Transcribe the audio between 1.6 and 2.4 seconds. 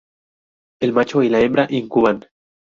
incuban.